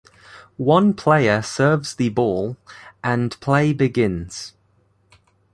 [0.57, 2.57] One player serves the ball,
[3.03, 4.55] and play begins.